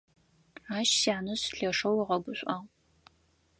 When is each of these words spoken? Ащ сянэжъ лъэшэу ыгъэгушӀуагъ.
Ащ 0.77 0.89
сянэжъ 1.01 1.45
лъэшэу 1.57 1.97
ыгъэгушӀуагъ. 2.01 2.67